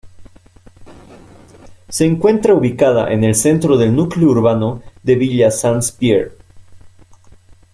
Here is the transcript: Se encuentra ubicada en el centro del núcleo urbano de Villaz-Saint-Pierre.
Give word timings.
Se 1.89 2.05
encuentra 2.07 2.55
ubicada 2.55 3.13
en 3.13 3.23
el 3.23 3.35
centro 3.35 3.77
del 3.77 3.95
núcleo 3.95 4.29
urbano 4.31 4.81
de 5.03 5.13
Villaz-Saint-Pierre. 5.13 6.31